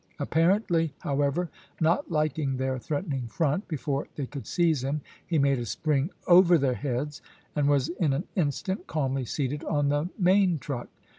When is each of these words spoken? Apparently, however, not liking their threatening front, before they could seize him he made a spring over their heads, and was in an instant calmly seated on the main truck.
Apparently, 0.17 0.95
however, 1.01 1.51
not 1.79 2.09
liking 2.09 2.57
their 2.57 2.79
threatening 2.79 3.27
front, 3.27 3.67
before 3.67 4.07
they 4.15 4.25
could 4.25 4.47
seize 4.47 4.83
him 4.83 5.01
he 5.23 5.37
made 5.37 5.59
a 5.59 5.65
spring 5.67 6.09
over 6.25 6.57
their 6.57 6.73
heads, 6.73 7.21
and 7.55 7.67
was 7.69 7.87
in 7.89 8.11
an 8.11 8.23
instant 8.35 8.87
calmly 8.87 9.25
seated 9.25 9.63
on 9.63 9.89
the 9.89 10.09
main 10.17 10.57
truck. 10.57 10.89